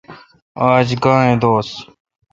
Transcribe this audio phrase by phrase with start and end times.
[0.69, 1.69] آج گاں اے° دوس؟